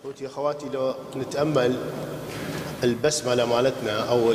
اخوتي 0.00 0.26
أخواتي 0.26 0.66
لو 0.68 0.94
نتأمل 1.16 1.76
البسملة 2.84 3.44
مالتنا 3.44 4.08
أو 4.08 4.32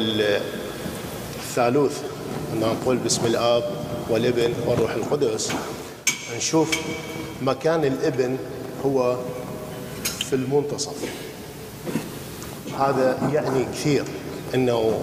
الثالوث 1.38 2.04
إن 2.54 2.60
نقول 2.60 2.98
باسم 2.98 3.26
الأب 3.26 3.64
والابن 4.10 4.54
والروح 4.68 4.92
القدس 4.92 5.52
نشوف 6.38 6.82
مكان 7.42 7.86
الابن 7.86 8.38
هو 8.86 9.18
في 10.20 10.34
المنتصف. 10.34 10.96
هذا 12.80 13.30
يعني 13.34 13.66
كثير 13.66 14.04
إنه 14.56 15.02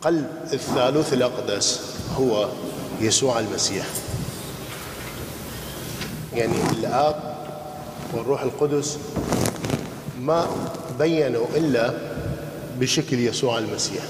قلب 0.00 0.30
الثالوث 0.52 1.12
الأقدس 1.12 1.80
هو 2.18 2.48
يسوع 3.00 3.38
المسيح. 3.40 3.86
يعني 6.34 6.56
الأب 6.70 7.32
والروح 8.14 8.42
القدس 8.42 8.98
ما 10.22 10.46
بينوا 10.98 11.46
إلا 11.54 11.94
بشكل 12.80 13.18
يسوع 13.18 13.58
المسيح. 13.58 14.02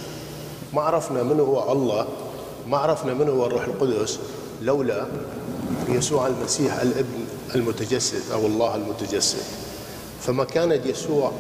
ما 0.73 0.83
عرفنا 0.83 1.23
من 1.23 1.41
هو 1.41 1.73
الله 1.73 2.07
ما 2.67 2.79
عرفنا 2.79 3.15
من 3.15 3.29
هو 3.29 3.47
الروح 3.47 3.65
القدس 3.65 4.19
لولا 4.63 5.07
يسوع 5.89 6.27
المسيح 6.27 6.81
الابن 6.81 7.25
المتجسد 7.55 8.33
أو 8.33 8.47
الله 8.47 8.75
المتجسد. 8.75 9.43
فمكانة 10.21 10.81
يسوع 10.87 11.33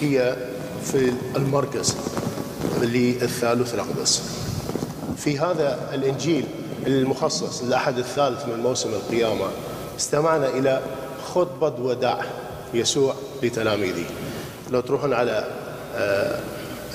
هي 0.00 0.36
في 0.84 1.12
المركز 1.36 1.96
للثالوث 2.82 3.74
الأقدس. 3.74 4.22
في 5.16 5.38
هذا 5.38 5.90
الإنجيل 5.94 6.46
المخصص 6.86 7.62
للاحد 7.62 7.98
الثالث 7.98 8.48
من 8.48 8.60
موسم 8.60 8.88
القيامة 8.88 9.46
استمعنا 9.98 10.48
إلى 10.48 10.82
خطبة 11.34 11.82
وداع 11.84 12.24
يسوع 12.74 13.14
لتلاميذه 13.44 14.04
لو 14.70 14.80
تروحون 14.80 15.12
على 15.12 15.44
آه، 15.96 16.40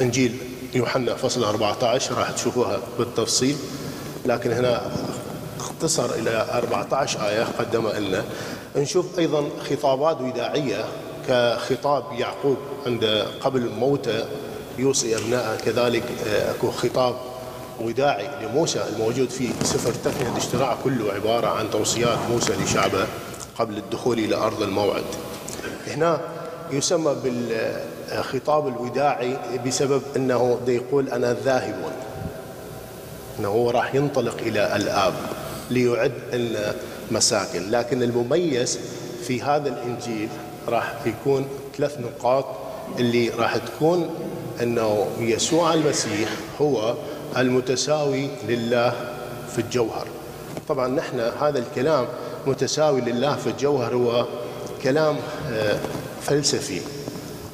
إنجيل 0.01 0.37
يوحنا 0.73 1.15
فصل 1.15 1.43
14 1.43 2.17
راح 2.17 2.31
تشوفوها 2.31 2.79
بالتفصيل. 2.99 3.55
لكن 4.25 4.51
هنا 4.51 4.81
اختصر 5.59 6.13
إلى 6.13 6.45
14 6.53 7.27
آية 7.27 7.43
قدمها 7.59 7.99
لنا. 7.99 8.23
نشوف 8.75 9.19
أيضا 9.19 9.49
خطابات 9.69 10.21
وداعية 10.21 10.85
كخطاب 11.27 12.03
يعقوب 12.17 12.57
عند 12.85 13.25
قبل 13.41 13.69
موته 13.69 14.25
يوصي 14.77 15.17
ابنائه 15.17 15.55
كذلك 15.65 16.03
آه، 16.27 16.51
أكو 16.51 16.71
خطاب 16.71 17.15
وداعي 17.81 18.45
لموسى 18.45 18.83
الموجود 18.93 19.29
في 19.29 19.49
سفر 19.63 19.91
تثنيه 19.91 20.29
الاشتراع 20.31 20.77
كله 20.83 21.13
عبارة 21.13 21.47
عن 21.47 21.69
توصيات 21.71 22.17
موسى 22.31 22.53
لشعبه 22.53 23.07
قبل 23.59 23.77
الدخول 23.77 24.19
إلى 24.19 24.35
أرض 24.35 24.61
الموعد. 24.61 25.03
هنا 25.87 26.21
يسمى 26.71 27.15
بالخطاب 27.23 28.67
الوداعي 28.67 29.37
بسبب 29.65 30.01
أنه 30.15 30.59
يقول 30.67 31.09
أنا 31.09 31.33
ذاهب 31.33 31.75
أنه 33.39 33.47
هو 33.47 33.69
راح 33.69 33.95
ينطلق 33.95 34.37
إلى 34.41 34.75
الآب 34.75 35.13
ليعد 35.71 36.13
لنا 36.33 36.75
مساكن، 37.11 37.71
لكن 37.71 38.03
المميز 38.03 38.79
في 39.23 39.41
هذا 39.41 39.69
الإنجيل 39.69 40.29
راح 40.67 40.93
يكون 41.05 41.47
ثلاث 41.77 41.99
نقاط 41.99 42.45
اللي 42.99 43.29
راح 43.29 43.57
تكون 43.57 44.09
أنه 44.61 45.07
يسوع 45.19 45.73
المسيح 45.73 46.29
هو 46.61 46.95
المتساوي 47.37 48.29
لله 48.47 48.93
في 49.55 49.59
الجوهر. 49.61 50.07
طبعا 50.67 50.87
نحن 50.87 51.19
هذا 51.19 51.59
الكلام 51.59 52.05
متساوي 52.47 53.01
لله 53.01 53.35
في 53.35 53.47
الجوهر 53.47 53.95
هو 53.95 54.25
كلام 54.83 55.17
آه، 55.51 55.79
فلسفي 56.21 56.81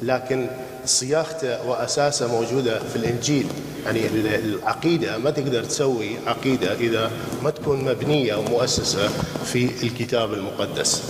لكن 0.02 0.46
صياغته 0.84 1.66
وأساسه 1.68 2.28
موجودة 2.28 2.78
في 2.78 2.96
الإنجيل 2.96 3.46
يعني 3.86 4.06
العقيدة 4.36 5.18
ما 5.18 5.30
تقدر 5.30 5.64
تسوي 5.64 6.16
عقيدة 6.26 6.72
إذا 6.74 7.10
ما 7.42 7.50
تكون 7.50 7.84
مبنية 7.84 8.34
ومؤسسة 8.34 9.08
في 9.44 9.70
الكتاب 9.82 10.32
المقدس. 10.32 11.02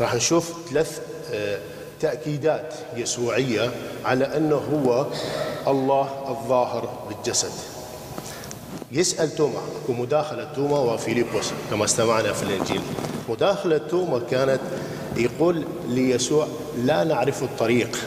راح 0.00 0.14
نشوف 0.14 0.52
ثلاث 0.70 1.00
آه، 1.32 1.58
تأكيدات 2.00 2.74
يسوعية 2.96 3.70
على 4.04 4.36
أنه 4.36 4.56
هو 4.56 5.06
الله 5.66 6.08
الظاهر 6.28 7.06
بالجسد. 7.08 7.52
يسأل 8.92 9.34
توما 9.34 9.60
ومداخله 9.88 10.44
توما 10.54 10.78
وفيليبوس 10.78 11.52
كما 11.70 11.84
استمعنا 11.84 12.32
في 12.32 12.42
الإنجيل. 12.42 12.80
مداخلة 13.28 13.78
توما 13.78 14.18
كانت 14.30 14.60
يقول 15.16 15.64
ليسوع 15.88 16.48
لا 16.84 17.04
نعرف 17.04 17.42
الطريق. 17.42 17.98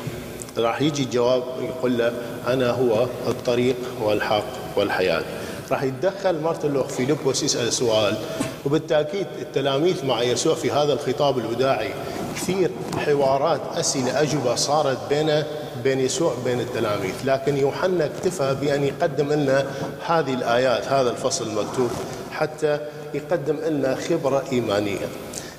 راح 0.57 0.81
يجي 0.81 1.03
الجواب 1.03 1.43
يقول 1.61 1.97
له 1.97 2.13
أنا 2.47 2.71
هو 2.71 3.07
الطريق 3.27 3.75
والحق 4.01 4.43
والحياة. 4.75 5.23
راح 5.71 5.83
يتدخل 5.83 6.41
مارتن 6.41 6.73
لوخ 6.73 6.87
فيليبوس 6.87 7.43
يسأل 7.43 7.73
سؤال 7.73 8.17
وبالتأكيد 8.65 9.27
التلاميذ 9.41 10.05
مع 10.05 10.21
يسوع 10.21 10.55
في 10.55 10.71
هذا 10.71 10.93
الخطاب 10.93 11.37
الوداعي 11.37 11.93
كثير 12.35 12.71
حوارات 12.97 13.61
أسئلة 13.75 14.21
أجوبة 14.21 14.55
صارت 14.55 14.97
بينه 15.09 15.45
بين 15.83 15.99
يسوع 15.99 16.33
بين 16.45 16.59
التلاميذ. 16.59 17.13
لكن 17.25 17.57
يوحنا 17.57 18.05
اكتفى 18.05 18.55
بأن 18.61 18.83
يقدم 18.83 19.33
لنا 19.33 19.65
هذه 20.07 20.33
الآيات 20.33 20.87
هذا 20.87 21.09
الفصل 21.11 21.47
المكتوب 21.47 21.89
حتى 22.31 22.79
يقدم 23.13 23.55
لنا 23.55 23.95
خبرة 23.95 24.43
إيمانية. 24.51 25.07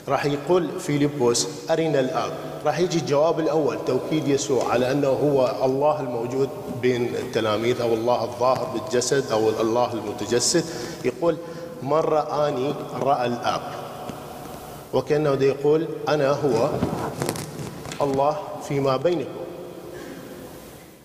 راح 0.08 0.26
يقول 0.26 0.80
فيليبوس 0.80 1.48
أرنا 1.70 2.00
الآب 2.00 2.32
راح 2.66 2.78
يجي 2.78 2.98
الجواب 2.98 3.40
الأول 3.40 3.78
توكيد 3.86 4.28
يسوع 4.28 4.72
على 4.72 4.92
أنه 4.92 5.08
هو 5.08 5.64
الله 5.64 6.00
الموجود 6.00 6.48
بين 6.82 7.14
التلاميذ 7.14 7.80
أو 7.80 7.94
الله 7.94 8.24
الظاهر 8.24 8.64
بالجسد 8.64 9.32
أو 9.32 9.48
الله 9.60 9.92
المتجسد. 9.92 10.64
يقول 11.04 11.36
من 11.82 11.92
رآني 11.92 12.74
رأى 13.00 13.26
الآب. 13.26 13.60
وكأنه 14.92 15.30
يقول 15.30 15.88
أنا 16.08 16.30
هو 16.30 16.68
الله 18.02 18.36
فيما 18.68 18.96
بينكم. 18.96 19.40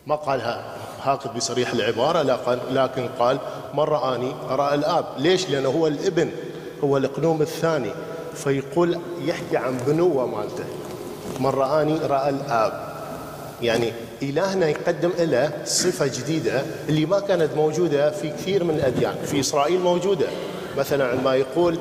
ما 0.08 0.16
قالها 0.16 0.76
هكذا 1.02 1.32
بصريح 1.34 1.74
العبارة 1.74 2.22
لكن 2.72 3.10
قال 3.20 3.38
من 3.74 3.84
رآني 3.84 4.32
رأى 4.50 4.76
الآب. 4.76 5.06
ليش؟ 5.18 5.50
لأنه 5.50 5.70
هو 5.70 5.88
الابن 5.88 6.32
هو 6.84 6.98
الإقنوم 6.98 7.42
الثاني. 7.42 7.92
فيقول 8.36 9.00
يحكي 9.26 9.58
عن 9.58 9.78
بنوة 9.88 10.28
مالته. 10.28 10.64
من 11.40 11.46
رآني 11.46 11.98
رأى 11.98 12.30
الآب. 12.30 12.96
يعني 13.62 13.94
إلهنا 14.22 14.68
يقدم 14.68 15.12
له 15.20 15.52
صفة 15.66 16.08
جديدة 16.08 16.62
اللي 16.90 17.06
ما 17.06 17.20
كانت 17.20 17.50
موجودة 17.56 18.12
في 18.12 18.30
كثير 18.30 18.64
من 18.64 18.76
الأديان 18.76 19.16
في 19.26 19.40
إسرائيل 19.40 19.80
موجودة. 19.80 20.28
مثلا 20.78 21.08
عندما 21.08 21.36
يقول 21.36 21.80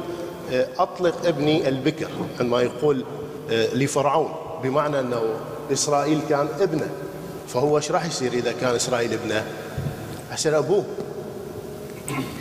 آه، 0.53 0.67
أطلق 0.79 1.27
ابني 1.27 1.69
البكر. 1.69 2.09
عندما 2.41 2.63
يقول 2.63 3.05
آه، 3.51 3.75
لفرعون 3.75 4.33
بمعنى 4.63 5.01
أنه 5.01 5.23
إسرائيل 5.73 6.21
كان 6.29 6.49
ابنه. 6.61 6.89
فهو 7.49 7.77
إيش 7.77 7.91
راح 7.91 8.05
يصير 8.05 8.33
إذا 8.33 8.53
كان 8.61 8.75
إسرائيل 8.75 9.13
ابنه؟ 9.13 9.45
عشان 10.33 10.55
أبوه. 10.55 10.85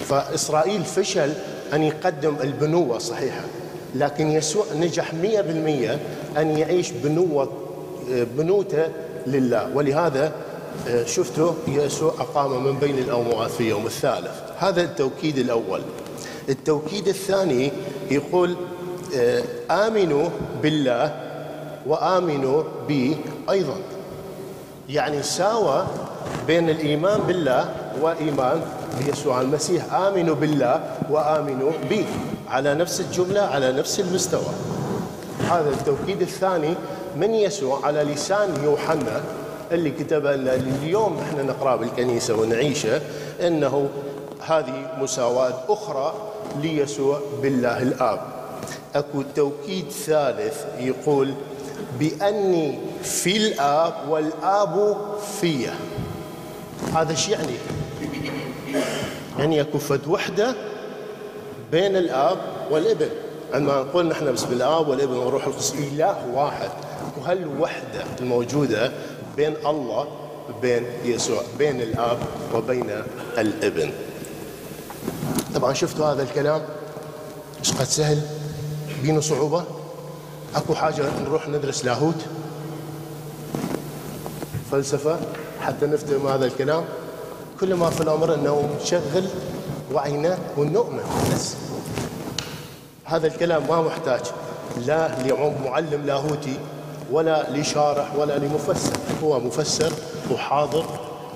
فإسرائيل 0.05 0.83
فشل 0.83 1.33
أن 1.73 1.83
يقدم 1.83 2.35
البنوة 2.43 2.97
الصحيحة 2.97 3.41
لكن 3.95 4.31
يسوع 4.31 4.65
نجح 4.75 5.13
مية 5.13 5.41
بالمية 5.41 5.99
أن 6.37 6.57
يعيش 6.57 6.91
بنوة 6.91 7.49
بنوته 8.09 8.87
لله. 9.27 9.69
ولهذا 9.75 10.31
آه، 10.87 11.05
شفتوا 11.05 11.53
يسوع 11.67 12.13
أقام 12.19 12.63
من 12.63 12.79
بين 12.79 12.97
الأموات 12.97 13.51
في 13.51 13.69
يوم 13.69 13.85
الثالث. 13.85 14.31
هذا 14.57 14.81
التوكيد 14.81 15.37
الأول. 15.37 15.81
التوكيد 16.49 17.07
الثاني 17.07 17.71
يقول 18.11 18.55
آه، 19.15 19.43
آمنوا 19.71 20.29
بالله 20.61 21.15
وآمنوا 21.87 22.63
بي 22.87 23.17
أيضا. 23.49 23.75
يعني 24.89 25.23
ساوى 25.23 25.85
بين 26.47 26.69
الإيمان 26.69 27.19
بالله 27.19 27.75
وإيمان 28.01 28.61
بيسوع 29.05 29.41
المسيح. 29.41 29.93
آمنوا 29.93 30.35
بالله 30.35 30.83
وآمنوا 31.09 31.71
بي. 31.89 32.05
على 32.47 32.73
نفس 32.73 32.99
الجملة 33.01 33.41
على 33.41 33.71
نفس 33.71 33.99
المستوى. 33.99 34.53
هذا 35.49 35.69
التوكيد 35.69 36.21
الثاني 36.21 36.73
من 37.17 37.33
يسوع 37.33 37.85
على 37.85 38.03
لسان 38.03 38.63
يوحنا 38.63 39.21
اللي 39.71 39.91
كتب 39.91 40.25
لنا 40.25 40.53
اليوم 40.55 41.17
إحنا 41.19 41.43
نقراه 41.43 41.75
بالكنيسة 41.75 42.35
ونعيشه 42.35 43.01
إنه 43.41 43.89
هذه 44.45 44.91
مساواة 45.01 45.53
أخرى 45.69 46.13
ليسوع 46.61 47.19
بالله 47.41 47.81
الآب. 47.81 48.19
أكو 48.95 49.23
توكيد 49.35 49.89
ثالث 49.89 50.65
يقول 50.79 51.33
بأني 51.99 52.79
في 53.03 53.37
الآب 53.37 53.93
والآب 54.09 54.97
في 55.41 55.67
هذا 56.95 57.11
إيش 57.11 57.29
يعني؟ 57.29 57.53
يعني 59.39 59.61
أكو 59.61 59.77
فد 59.77 60.07
وحده 60.07 60.55
بين 61.73 61.97
الاب 61.97 62.37
والابن. 62.71 63.09
عندما 63.53 63.81
نقول 63.81 64.05
نحن 64.05 64.33
بسم 64.33 64.51
الاب 64.51 64.87
والابن 64.87 65.13
والروح 65.13 65.47
القدس 65.47 65.73
إله 65.73 66.17
واحد. 66.33 66.69
وهالوحدة 67.17 68.03
الموجودة 68.19 68.91
بين 69.35 69.55
الله 69.65 70.07
بين 70.61 70.85
يسوع 71.05 71.41
بين 71.57 71.81
الآب 71.81 72.17
وبين 72.53 72.89
الابن؟ 73.37 73.91
طبعا 75.55 75.73
شفتوا 75.73 76.05
هذا 76.05 76.23
الكلام؟ 76.23 76.61
إيش 77.59 77.73
قد 77.73 77.85
سهل. 77.85 78.21
بينه 79.03 79.21
صعوبة؟ 79.21 79.63
أكو 80.55 80.75
حاجة 80.75 81.03
نروح 81.25 81.47
ندرس 81.47 81.85
لاهوت؟ 81.85 82.21
فلسفة؟ 84.71 85.19
حتى 85.61 85.85
نفتهم 85.85 86.27
هذا 86.27 86.45
الكلام؟ 86.45 86.85
كل 87.59 87.73
ما 87.73 87.89
في 87.89 88.01
الأمر 88.01 88.33
أنه 88.33 88.69
نشغل 88.81 89.25
وعينا 89.93 90.37
ونؤمن. 90.57 91.03
بس 91.33 91.55
هذا 93.05 93.27
الكلام 93.27 93.67
ما 93.67 93.81
محتاج 93.81 94.21
لا 94.77 95.19
لمعلم 95.19 96.05
لاهوتي 96.05 96.57
ولا 97.11 97.49
لشارح 97.51 98.15
ولا 98.15 98.37
لمفسر. 98.37 98.97
هو 99.23 99.39
مفسر 99.39 99.91
وحاضر 100.31 100.85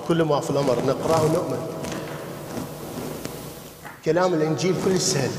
كل 0.08 0.22
ما 0.22 0.40
في 0.40 0.50
الأمر 0.50 0.76
نقرأه 0.86 1.24
ونؤمن. 1.24 1.66
كلام 4.04 4.34
الإنجيل 4.34 4.74
كل 4.84 5.00
سهل 5.00 5.30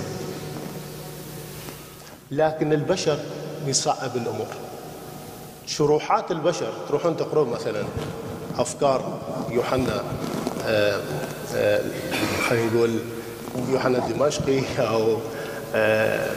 لكن 2.32 2.74
البشر 2.74 3.20
يصعب 3.66 4.16
الأمور. 4.16 4.48
شروحات 5.66 6.32
البشر 6.32 6.74
تروحون 6.90 7.18
تقرون 7.18 7.50
مثلا 7.50 7.84
أفكار 8.58 9.20
يوحنا 9.50 10.04
خلينا 12.50 12.66
نقول 12.66 13.00
يوحنا 13.70 13.98
الدمشقي 13.98 14.62
أو 14.80 15.18
آه، 15.76 16.30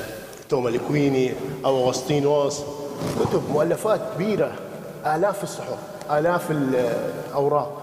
توما 0.48 0.68
الكويني 0.68 1.32
أو 1.64 1.86
أغسطينوس 1.88 2.60
كتب 3.20 3.42
مؤلفات 3.50 4.00
كبيرة 4.14 4.52
آلاف 5.06 5.42
الصحف 5.42 5.78
آلاف 6.10 6.50
الأوراق. 6.50 7.82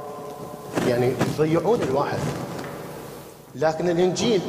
يعني 0.88 1.14
يضيعون 1.40 1.81
الواحد. 1.81 2.20
لكن 3.56 3.90
الإنجيل 3.90 4.42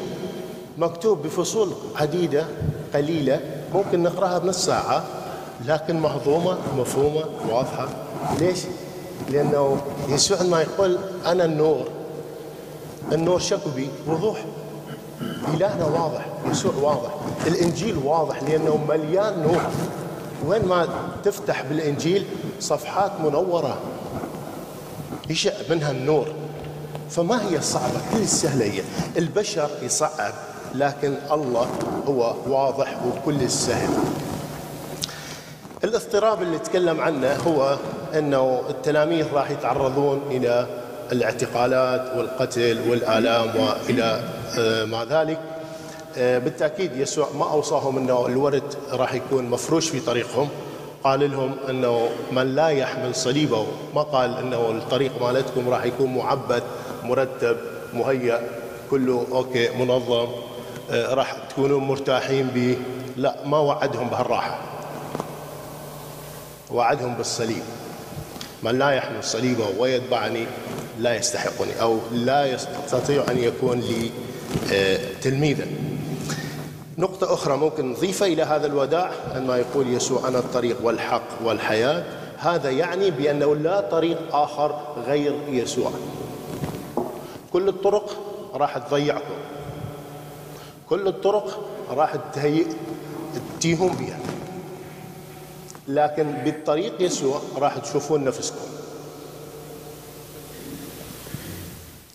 مكتوب 0.79 1.23
بفصول 1.23 1.73
عديدة 1.97 2.45
قليلة 2.95 3.41
ممكن 3.75 4.03
نقرأها 4.03 4.39
بنص 4.39 4.65
ساعة 4.67 5.05
لكن 5.67 6.01
مهضومة 6.01 6.59
مفهومة 6.79 7.25
واضحة. 7.49 7.89
ليش؟ 8.41 8.59
لأنه 9.31 9.81
يسوع 10.09 10.43
ما 10.43 10.63
يقول 10.63 10.99
أنا 11.27 11.45
النور. 11.45 12.00
النور 13.13 13.39
شكو 13.39 13.71
وضوح. 14.07 14.45
إلهنا 15.55 15.85
واضح 15.85 16.27
يسوع 16.51 16.73
واضح 16.75 17.11
الإنجيل 17.47 17.97
واضح 18.05 18.43
لأنه 18.43 18.85
مليان 18.89 19.43
نور. 19.43 19.63
وين 20.47 20.65
ما 20.69 20.89
تفتح 21.25 21.63
بالإنجيل 21.63 22.27
صفحات 22.61 23.13
منورة 23.25 23.79
يشع 25.31 25.53
منها 25.71 25.91
النور. 25.91 26.27
فما 27.11 27.51
هي 27.51 27.61
صعبة؟ 27.61 28.01
كل 28.15 28.29
سهلة 28.29 28.65
هي. 28.65 28.83
البشر 29.17 29.71
يصعب 29.83 30.35
لكن 30.75 31.15
الله 31.33 31.67
هو 32.09 32.35
واضح 32.47 32.97
وكل 33.07 33.43
السهل 33.43 33.91
الاضطراب 35.85 36.43
اللي 36.43 36.59
تكلم 36.59 37.01
عنه 37.01 37.33
هو 37.47 37.79
إنه 38.15 38.63
التلاميذ 38.69 39.27
راح 39.33 39.51
يتعرضون 39.51 40.21
إلى 40.31 40.67
الاعتقالات 41.13 42.17
والقتل 42.17 42.79
والآلام 42.89 43.51
وإلى 43.57 44.21
آه، 44.59 44.85
ما 44.85 45.05
ذلك 45.05 45.39
آه، 46.19 46.39
بالتأكيد 46.39 46.97
يسوع 46.97 47.29
ما 47.39 47.51
أوصاهم 47.51 47.99
إنه 47.99 48.27
الورد 48.27 48.75
راح 48.93 49.15
يكون 49.15 49.45
مفروش 49.45 49.89
في 49.89 50.01
طريقهم. 50.01 50.49
قال 51.05 51.31
لهم 51.31 51.57
إنه 51.69 52.09
من 52.33 52.55
لا 52.55 52.69
يحمل 52.69 53.15
صليبه 53.15 53.67
ما 53.95 54.03
قال 54.03 54.39
إنه 54.39 54.71
الطريق 54.71 55.23
مالتكم 55.23 55.69
راح 55.69 55.85
يكون 55.85 56.15
معبد 56.17 56.63
مرتب 57.05 57.57
مهيأ 57.95 58.41
كله 58.91 59.27
أوكي 59.33 59.69
منظم 59.71 60.29
آه، 60.91 61.15
راح 61.15 61.37
تكونون 61.51 61.85
مرتاحين 61.85 62.47
به. 62.47 62.77
لا 63.17 63.37
ما 63.47 63.59
وعدهم 63.59 64.09
بهالراحة. 64.09 64.59
وعدهم 66.71 67.15
بالصليب. 67.15 67.63
من 68.63 68.79
لا 68.79 68.91
يحمل 68.91 69.25
صليبه 69.25 69.65
ويتبعني 69.79 70.47
لا 71.01 71.17
يستحقني 71.17 71.81
أو 71.81 71.99
لا 72.13 72.47
يستطيع 72.47 73.25
أن 73.31 73.39
يكون 73.39 73.81
لي 73.81 74.11
آه، 74.73 74.99
تلميذا. 75.23 75.67
نقطة 76.99 77.35
أخرى 77.35 77.57
ممكن 77.57 77.93
نضيفها 77.93 78.29
إلى 78.29 78.43
هذا 78.43 78.67
الوداع 78.67 79.11
عندما 79.35 79.57
يقول 79.57 79.95
يسوع 79.95 80.29
أنا 80.29 80.39
الطريق 80.39 80.77
والحق 80.83 81.23
والحياة. 81.45 82.05
هذا 82.39 82.71
يعني 82.71 83.11
بأنه 83.11 83.57
لا 83.57 83.81
طريق 83.81 84.19
آخر 84.37 84.81
غير 85.07 85.35
يسوع. 85.49 85.91
كل 87.53 87.69
الطرق 87.69 88.17
راح 88.55 88.79
تضيعكم. 88.79 89.35
كل 90.89 91.09
الطرق 91.09 91.61
راح 91.91 92.17
تهيئ 92.35 92.67
تتيهم 93.59 93.97
بها. 93.97 94.19
لكن 95.89 96.33
بالطريق 96.45 97.03
يسوع 97.03 97.41
راح 97.57 97.79
تشوفون 97.79 98.25
نفسكم. 98.25 98.70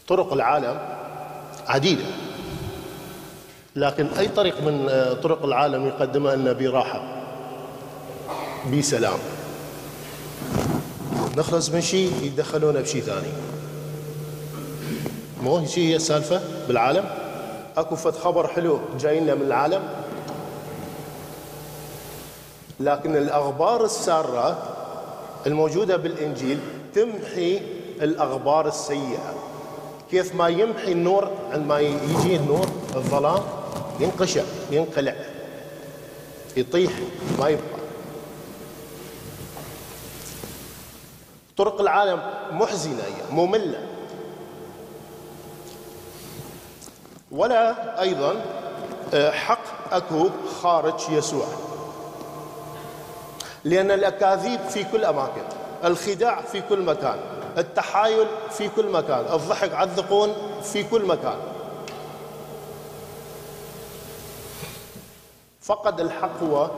طرق 0.08 0.34
العالم 0.34 0.80
عديدة. 1.68 2.06
لكن 3.76 4.08
أي 4.08 4.28
طريق 4.28 4.62
من 4.62 4.88
طرق 5.24 5.46
العالم 5.46 5.88
يقدمها 5.88 6.36
لنا 6.36 6.54
براحة؟ 6.54 7.02
بسلام. 8.74 9.20
نخلص 11.38 11.70
من 11.70 11.82
شيء 11.82 12.12
يدخلونا 12.24 12.82
بشيء 12.82 13.02
ثاني. 13.02 13.32
مو 15.44 15.58
هي 15.58 15.68
هي 15.78 15.96
السالفة 15.96 16.42
بالعالم؟ 16.68 17.06
أكو 17.78 17.96
فد 17.96 18.16
خبر 18.16 18.48
حلو 18.48 18.80
جاي 19.00 19.20
لنا 19.20 19.36
من 19.36 19.42
العالم. 19.42 19.84
لكن 22.80 23.16
الأخبار 23.16 23.86
السارة 23.86 24.58
الموجودة 25.48 25.98
بالإنجيل 25.98 26.60
تمحي 26.94 27.62
الأخبار 28.02 28.68
السيئة. 28.68 29.35
كيف 30.12 30.36
ما 30.36 30.48
يمحي 30.48 30.92
النور 30.92 31.32
عندما 31.52 31.80
يجي 31.80 32.36
النور 32.36 32.68
الظلام 32.96 33.44
ينقشع 34.00 34.44
ينقلع 34.72 35.16
يطيح 36.58 36.92
ما 37.40 37.50
يبقى. 37.50 37.76
طرق 41.58 41.82
العالم 41.82 42.20
محزنة 42.52 43.04
مملة. 43.32 43.80
ولا 47.32 48.02
أيضا 48.02 48.46
آه، 49.14 49.32
حق 49.32 49.94
أكو 49.94 50.30
خارج 50.62 51.00
يسوع. 51.10 51.46
لأن 53.64 53.92
الأكاذيب 53.92 54.60
في 54.60 54.84
كل 54.84 55.06
أماكن 55.06 55.42
الخداع 55.86 56.42
في 56.42 56.62
كل 56.62 56.82
مكان. 56.82 57.20
التحايل 57.58 58.28
في 58.52 58.70
كل 58.70 58.90
مكان 58.90 59.34
الضحك 59.34 59.74
على 59.74 59.90
الذقون 59.90 60.34
في 60.64 60.84
كل 60.84 61.06
مكان. 61.06 61.38
فقد 65.62 66.00
الحق 66.00 66.44
هو 66.44 66.70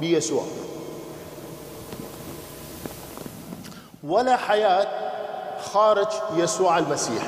بيسوع. 0.00 0.44
ولا 4.04 4.36
حياة 4.36 4.86
خارج 5.72 6.08
يسوع 6.36 6.78
المسيح. 6.78 7.26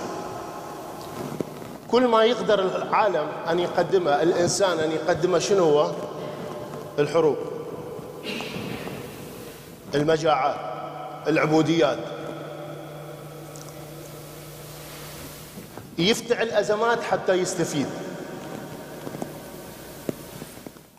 كل 1.90 2.06
ما 2.06 2.24
يقدر 2.24 2.60
العالم 2.60 3.28
أن 3.50 3.60
يقدمه 3.60 4.22
الإنسان 4.22 4.78
أن 4.78 4.92
يقدمه 4.92 5.38
شنو 5.38 5.64
هو؟ 5.64 5.90
الحروب. 6.98 7.36
المجاعات 9.94 10.56
العبوديات. 11.26 11.98
يفتعل 15.98 16.48
أزمات 16.48 17.02
حتى 17.02 17.32
يستفيد. 17.32 17.86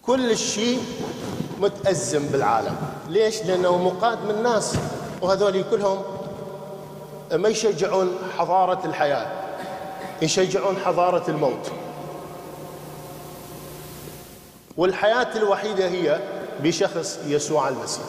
كل 0.02 0.32
الشيء 0.32 0.82
متأزم 1.60 2.26
بالعالم. 2.26 2.76
ليش؟ 3.10 3.42
لأنه 3.44 3.78
مقاد 3.78 4.24
من 4.24 4.32
الناس 4.32 4.76
وهذول 5.22 5.64
كلهم 5.72 6.04
ما 7.34 7.50
يشجعون 7.50 8.18
حضارة 8.38 8.86
الحياة 8.86 9.28
يشجعون 10.22 10.78
حضارة 10.78 11.30
الموت. 11.30 11.72
والحياة 14.78 15.38
الوحيدة 15.38 15.88
هي 15.88 16.20
بشخص 16.60 17.20
يسوع 17.28 17.70
المسيح 17.70 18.06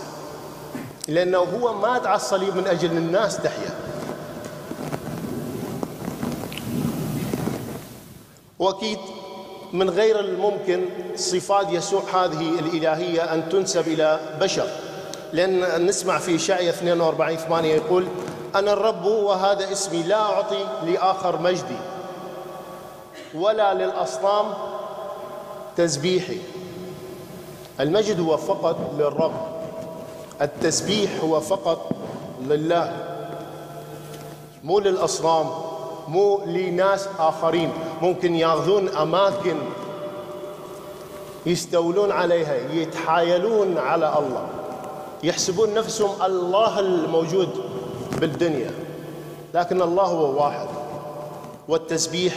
لأنه 1.08 1.38
هو 1.38 1.74
مات 1.74 2.06
على 2.06 2.16
الصليب 2.16 2.56
من 2.56 2.66
أجل 2.66 2.90
الناس 2.90 3.36
تحيا. 3.36 3.65
وأكيد 8.58 8.98
من 9.72 9.90
غير 9.90 10.20
الممكن 10.20 10.84
صفات 11.16 11.66
يسوع 11.70 12.02
هذه 12.14 12.58
الإلهية 12.58 13.34
أن 13.34 13.48
تنسب 13.48 13.88
إلى 13.88 14.20
بشر. 14.40 14.68
لأن 15.32 15.86
نسمع 15.86 16.18
في 16.18 16.36
إشعيا 16.36 16.70
42 16.70 17.36
8 17.36 17.74
يقول 17.74 18.06
أنا 18.54 18.72
الرب 18.72 19.04
وهذا 19.04 19.72
اسمي 19.72 20.02
لا 20.02 20.20
أعطي 20.20 20.66
لآخر 20.82 21.40
مجدي 21.40 21.76
ولا 23.34 23.74
للأصنام 23.74 24.54
تسبيحي. 25.76 26.38
المجد 27.80 28.20
هو 28.20 28.36
فقط 28.36 28.76
للرب 28.98 29.34
التسبيح 30.42 31.10
هو 31.22 31.40
فقط 31.40 31.90
لله 32.40 32.92
مو 34.64 34.78
للأصنام. 34.78 35.46
مو 36.08 36.40
لناس 36.46 37.08
آخرين. 37.18 37.70
ممكن 38.02 38.34
ياخذون 38.34 38.88
أماكن 38.88 39.56
يستولون 41.46 42.10
عليها 42.12 42.54
يتحايلون 42.72 43.78
على 43.78 44.18
الله 44.18 44.46
يحسبون 45.22 45.74
نفسهم 45.74 46.22
الله 46.22 46.80
الموجود 46.80 47.48
بالدنيا. 48.20 48.70
لكن 49.54 49.82
الله 49.82 50.04
هو 50.04 50.44
واحد 50.44 50.68
والتسبيح 51.68 52.34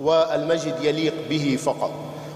والمجد 0.00 0.74
يليق 0.82 1.14
به 1.28 1.58
فقط. 1.64 1.90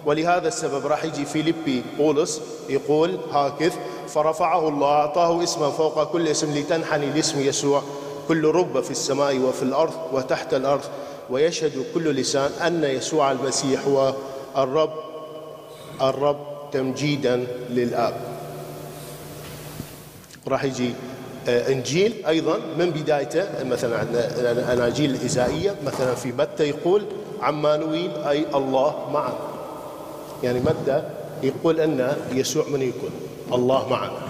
ولهذا 0.07 0.49
السبب 0.49 0.87
راح 0.87 1.05
يجي 1.05 1.25
فيليبي 1.25 1.83
بولس 1.99 2.43
يقول 2.69 3.19
هكذا 3.33 3.75
فرفعه 4.09 4.69
الله 4.69 4.87
أعطاه 4.89 5.43
اسما 5.43 5.71
فوق 5.71 6.05
كل 6.05 6.29
اسم 6.29 6.59
لتنحني 6.59 7.07
لاسم 7.07 7.41
يسوع. 7.41 7.83
كل 8.29 8.45
رب 8.45 8.81
في 8.81 8.91
السماء 8.91 9.39
وفي 9.39 9.63
الأرض 9.63 9.95
وتحت 10.13 10.55
الأرض 10.55 10.85
ويشهد 11.31 11.85
كل 11.95 12.11
لسان 12.11 12.51
أن 12.67 12.85
يسوع 12.85 13.33
المسيح 13.33 13.87
هو 13.87 14.15
الرب 14.57 14.93
الرب 16.03 16.47
تمجيدا 16.73 17.47
للآب. 17.71 18.15
راح 20.49 20.65
يجي 20.65 20.91
آه، 21.49 21.73
إنجيل 21.73 22.27
أيضا 22.29 22.59
من 22.79 22.91
بدايته 22.91 23.65
مثلا 23.65 23.99
عندنا 23.99 24.53
الاناجيل 24.53 25.11
الإزائية 25.15 25.75
مثلا 25.87 26.15
في 26.15 26.33
متى 26.33 26.65
يقول 26.65 27.03
عمانويل 27.41 28.11
أي 28.11 28.47
الله 28.55 29.11
معنا 29.13 29.39
يعني 30.43 30.61
متى 30.61 31.03
يقول 31.43 31.81
أن 31.81 32.17
يسوع 32.33 32.65
من 32.69 32.83
يكون؟ 32.83 33.11
الله 33.53 33.89
معنا 33.89 34.26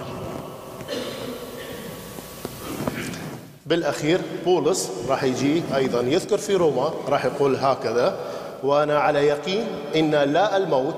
بالأخير 3.67 4.21
بولس 4.45 4.91
راح 5.09 5.25
يجي 5.25 5.63
أيضا 5.77 6.01
يذكر 6.01 6.39
في 6.39 6.55
روما 6.55 6.91
راح 7.09 7.25
يقول 7.25 7.57
هكذا 7.57 8.17
وأنا 8.63 8.99
على 8.99 9.27
يقين 9.27 9.67
إن 9.97 10.11
لا 10.11 10.57
الموت 10.57 10.95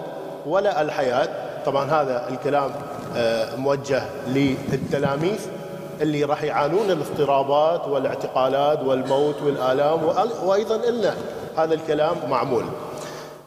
ولا 0.46 0.82
الحياة. 0.82 1.28
طبعا 1.66 1.84
هذا 1.84 2.28
الكلام 2.30 2.70
آه، 3.16 3.56
موجه 3.56 4.02
للتلاميذ 4.26 5.38
اللي 6.00 6.25
راح 6.25 6.42
يعانون 6.42 6.90
الاضطرابات 6.90 7.88
والاعتقالات 7.88 8.82
والموت 8.82 9.42
والآلام 9.42 10.00
وأيضا 10.44 10.76
إلنا 10.88 11.14
هذا 11.56 11.75
الكلام 11.75 12.16
معمول. 12.30 12.64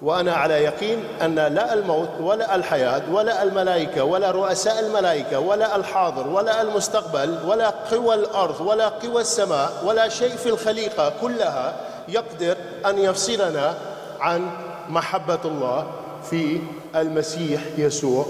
وأنا 0.01 0.33
على 0.33 0.53
يقين 0.53 1.03
أن 1.21 1.35
لا 1.35 1.73
الموت 1.73 2.09
ولا 2.19 2.55
الحياة 2.55 3.01
ولا 3.11 3.43
الملائكة 3.43 4.03
ولا 4.03 4.31
رؤساء 4.31 4.79
الملائكة 4.79 5.39
ولا 5.39 5.75
الحاضر 5.75 6.27
ولا 6.27 6.61
المستقبل 6.61 7.37
ولا 7.45 7.69
قوى 7.69 8.15
الأرض 8.15 8.61
ولا 8.61 8.87
قوى 8.87 9.21
السماء 9.21 9.71
ولا 9.85 10.09
شيء 10.09 10.35
في 10.35 10.49
الخليقة 10.49 11.13
كلها 11.21 11.75
يقدر 12.07 12.57
أن 12.85 12.97
يفصلنا 12.99 13.77
عن 14.19 14.51
محبة 14.89 15.39
الله 15.45 15.87
في 16.29 16.59
المسيح 16.95 17.61
يسوع 17.77 18.25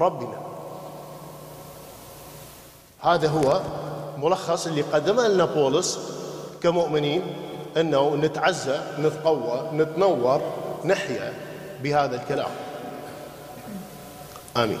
ربنا. 0.00 0.38
هذا 3.00 3.28
هو 3.28 3.60
ملخص 4.18 4.66
اللي 4.66 4.82
قدمه 4.82 5.28
لنا 5.28 5.44
بولس 5.44 5.98
كمؤمنين 6.62 7.22
إنه 7.76 8.14
نتعزى 8.14 8.80
نتقوى 8.98 9.70
نتنور 9.72 10.42
نحيا 10.84 11.32
بهذا 11.82 12.22
الكلام. 12.22 12.50
آمين. 14.56 14.78